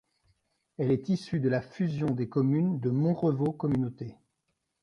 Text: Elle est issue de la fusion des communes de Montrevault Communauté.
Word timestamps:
Elle 0.79 0.89
est 0.89 1.09
issue 1.09 1.39
de 1.39 1.47
la 1.47 1.61
fusion 1.61 2.07
des 2.07 2.27
communes 2.27 2.79
de 2.79 2.89
Montrevault 2.89 3.53
Communauté. 3.53 4.17